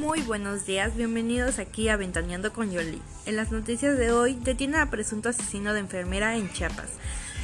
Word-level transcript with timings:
Muy 0.00 0.22
buenos 0.22 0.64
días, 0.64 0.96
bienvenidos 0.96 1.58
aquí 1.58 1.90
a 1.90 1.96
Ventaneando 1.98 2.54
con 2.54 2.70
Yoli. 2.70 3.02
En 3.26 3.36
las 3.36 3.52
noticias 3.52 3.98
de 3.98 4.12
hoy, 4.12 4.32
detienen 4.32 4.80
a 4.80 4.88
presunto 4.90 5.28
asesino 5.28 5.74
de 5.74 5.80
enfermera 5.80 6.38
en 6.38 6.50
Chiapas. 6.50 6.88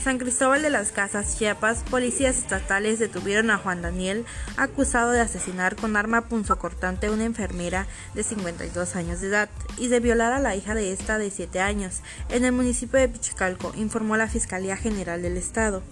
San 0.02 0.16
Cristóbal 0.16 0.62
de 0.62 0.70
las 0.70 0.90
Casas, 0.90 1.36
Chiapas, 1.36 1.84
policías 1.90 2.38
estatales 2.38 2.98
detuvieron 2.98 3.50
a 3.50 3.58
Juan 3.58 3.82
Daniel, 3.82 4.24
acusado 4.56 5.10
de 5.10 5.20
asesinar 5.20 5.76
con 5.76 5.96
arma 5.96 6.28
punzocortante 6.28 7.08
a 7.08 7.12
una 7.12 7.26
enfermera 7.26 7.86
de 8.14 8.22
52 8.22 8.96
años 8.96 9.20
de 9.20 9.28
edad 9.28 9.50
y 9.76 9.88
de 9.88 10.00
violar 10.00 10.32
a 10.32 10.40
la 10.40 10.56
hija 10.56 10.74
de 10.74 10.92
esta 10.92 11.18
de 11.18 11.30
7 11.30 11.60
años, 11.60 12.00
en 12.30 12.46
el 12.46 12.52
municipio 12.52 12.98
de 12.98 13.10
Pichicalco, 13.10 13.74
informó 13.76 14.16
la 14.16 14.28
Fiscalía 14.28 14.78
General 14.78 15.20
del 15.20 15.36
Estado. 15.36 15.82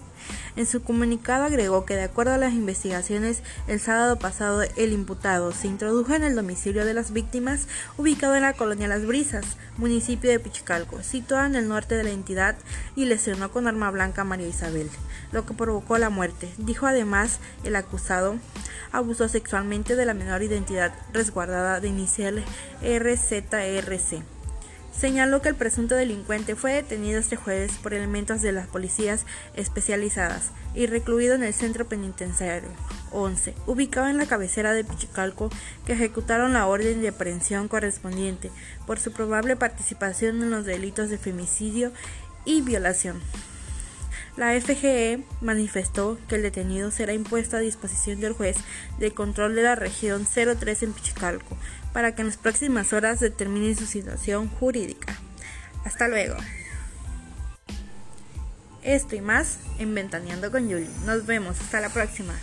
En 0.57 0.67
su 0.67 0.83
comunicado 0.83 1.45
agregó 1.45 1.85
que 1.85 1.97
de 1.97 2.05
acuerdo 2.05 2.33
a 2.33 2.39
las 2.39 2.53
investigaciones, 2.53 3.43
el 3.67 3.81
sábado 3.81 4.19
pasado 4.19 4.63
el 4.63 4.93
imputado 4.93 5.53
se 5.53 5.67
introdujo 5.67 6.15
en 6.15 6.23
el 6.23 6.37
domicilio 6.37 6.85
de 6.85 6.95
las 6.95 7.13
víctimas 7.13 7.67
ubicado 7.99 8.37
en 8.37 8.43
la 8.43 8.53
colonia 8.53 8.89
Las 8.89 9.07
Brisas, 9.07 9.45
municipio 9.77 10.31
de 10.31 10.41
Pichicalco, 10.41 11.03
situado 11.03 11.47
en 11.47 11.57
el 11.57 11.69
norte 11.69 11.97
de 11.97 12.05
la 12.05 12.11
entidad, 12.11 12.57
y 12.97 13.07
lesionó 13.07 13.51
con 13.51 13.67
arma 13.67 13.91
blanca 13.91 14.23
a 14.23 14.25
María 14.25 14.49
Isabel, 14.49 14.91
lo 15.33 15.45
que 15.47 15.55
provocó 15.55 15.99
la 15.99 16.11
muerte. 16.11 16.53
Dijo 16.59 16.87
además 16.87 17.41
el 17.65 17.77
acusado 17.77 18.39
abusó 18.93 19.29
sexualmente 19.29 19.97
de 19.97 20.07
la 20.07 20.15
menor 20.15 20.43
identidad 20.43 20.93
resguardada 21.13 21.81
de 21.81 21.89
inicial 21.89 22.45
RZRC. 22.81 24.23
Señaló 24.99 25.43
que 25.43 25.49
el 25.49 25.57
presunto 25.57 25.97
delincuente 25.97 26.55
fue 26.55 26.73
detenido 26.73 27.19
este 27.19 27.37
jueves 27.37 27.73
por 27.83 27.95
elementos 27.95 28.43
de 28.43 28.53
las 28.53 28.69
policías 28.69 29.27
especializadas 29.55 30.51
y 30.75 30.87
recluido 30.87 31.35
en 31.35 31.43
el 31.43 31.53
centro 31.53 31.87
penitenciario 31.87 32.69
11, 33.11 33.55
ubicado 33.67 34.09
en 34.09 34.19
la 34.19 34.27
cabecera 34.27 34.73
de 34.73 34.85
Pichicalco, 34.85 35.51
que 35.85 35.93
ejecutaron 35.95 36.53
la 36.53 36.67
orden 36.67 37.03
de 37.03 37.09
aprehensión 37.09 37.69
correspondiente 37.69 38.51
por 38.87 39.01
su 39.01 39.13
probable 39.13 39.57
participación 39.57 40.43
en 40.43 40.51
los 40.51 40.65
delitos 40.65 41.11
de 41.11 41.19
femicidio 41.19 41.93
y 42.45 42.63
violación. 42.63 43.21
La 44.37 44.61
FGE 44.61 45.23
manifestó 45.41 46.19
que 46.29 46.35
el 46.35 46.43
detenido 46.43 46.91
será 46.91 47.13
impuesto 47.13 47.57
a 47.57 47.61
disposición 47.61 48.21
del 48.21 48.33
juez 48.33 48.57
de 48.99 49.13
control 49.13 49.55
de 49.55 49.63
la 49.63 49.77
región 49.77 50.27
03 50.27 50.83
en 50.83 50.93
Pichicalco 50.93 51.57
para 51.93 52.15
que 52.15 52.23
en 52.23 52.29
las 52.29 52.37
próximas 52.37 52.93
horas 52.93 53.21
determine 53.21 53.75
su 53.77 53.87
situación 53.87 54.49
jurídica. 54.49 55.17
Hasta 55.85 56.09
luego. 56.09 56.35
Esto 58.83 59.15
y 59.17 59.21
más 59.21 59.59
en 59.79 59.95
Ventaneando 59.95 60.51
con 60.51 60.69
Yuli. 60.69 60.89
Nos 61.07 61.25
vemos. 61.25 61.61
Hasta 61.61 61.81
la 61.81 61.89
próxima. 61.89 62.35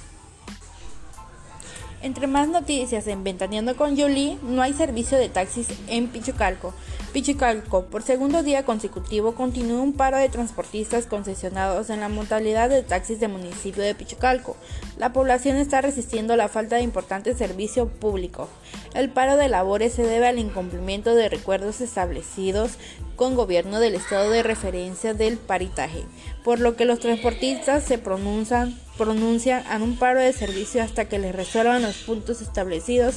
Entre 2.04 2.26
más 2.26 2.48
noticias 2.48 3.06
en 3.06 3.24
Ventaneando 3.24 3.76
con 3.76 3.96
Yuli, 3.96 4.40
no 4.42 4.64
hay 4.64 4.74
servicio 4.74 5.20
de 5.20 5.30
taxis 5.30 5.68
en 5.88 6.08
Pichucalco. 6.08 6.74
Pichucalco, 7.14 7.86
por 7.86 8.02
segundo 8.02 8.42
día 8.42 8.66
consecutivo, 8.66 9.36
continúa 9.36 9.82
un 9.82 9.94
paro 9.94 10.18
de 10.18 10.28
transportistas 10.28 11.06
concesionados 11.06 11.92
en 11.92 12.00
la 12.00 12.10
modalidad 12.10 12.70
de 12.70 12.82
taxis 12.82 13.20
del 13.20 13.34
municipio 13.34 13.84
de 13.84 13.94
Pichucalco. 13.94 14.58
La 14.98 15.14
población 15.14 15.58
está 15.58 15.82
resistiendo 15.82 16.36
la 16.36 16.48
falta 16.48 16.78
de 16.78 16.82
importante 16.82 17.36
servicio 17.36 17.88
público. 17.88 18.50
El 18.96 19.12
paro 19.12 19.38
de 19.38 19.50
labores 19.50 19.94
se 19.94 20.04
debe 20.04 20.28
al 20.28 20.40
incumplimiento 20.40 21.14
de 21.14 21.30
recuerdos 21.30 21.82
establecidos 21.82 22.72
con 23.16 23.36
gobierno 23.36 23.80
del 23.80 23.94
estado 23.94 24.32
de 24.32 24.42
referencia 24.42 25.14
del 25.14 25.38
paritaje, 25.38 26.04
por 26.44 26.60
lo 26.60 26.76
que 26.76 26.86
los 26.86 27.00
transportistas 27.00 27.84
se 27.84 28.00
pronuncian, 28.00 28.76
pronuncian 29.02 29.66
a 29.68 29.78
un 29.78 29.98
paro 29.98 30.20
de 30.20 30.32
servicio 30.32 30.84
hasta 30.84 31.06
que 31.06 31.18
les 31.18 31.34
resuelvan 31.34 31.82
los 31.82 31.98
puntos 31.98 32.40
establecidos 32.40 33.16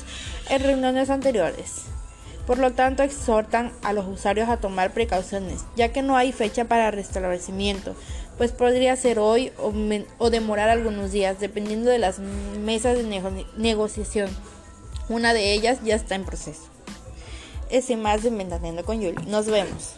en 0.49 0.63
reuniones 0.63 1.11
anteriores. 1.11 1.83
Por 2.47 2.59
lo 2.59 2.73
tanto, 2.73 3.03
exhortan 3.03 3.71
a 3.83 3.93
los 3.93 4.07
usuarios 4.07 4.49
a 4.49 4.57
tomar 4.57 4.95
precauciones, 4.95 5.67
ya 5.77 5.93
que 5.93 6.01
no 6.01 6.17
hay 6.17 6.33
fecha 6.33 6.65
para 6.65 6.91
restablecimiento, 6.91 7.95
pues 8.39 8.53
podría 8.53 8.97
ser 8.97 9.19
hoy 9.19 9.53
o, 9.59 10.31
demorar 10.31 10.71
algunos 10.71 11.13
días, 11.13 11.39
dependiendo 11.39 11.91
de 11.91 11.99
las 11.99 12.19
mesas 12.19 12.97
de 12.97 13.45
negociación. 13.59 14.31
Una 15.11 15.35
de 15.35 15.53
ellas 15.53 15.81
ya 15.85 15.97
está 15.97 16.15
en 16.15 16.25
proceso 16.25 16.75
ese 17.71 17.97
más 17.97 18.23
de 18.23 18.31
Ventaneando 18.31 18.85
con 18.85 19.01
Yuli. 19.01 19.27
Nos 19.27 19.47
vemos. 19.47 19.97